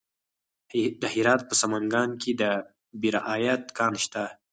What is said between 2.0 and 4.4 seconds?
کې د بیرایت کان شته.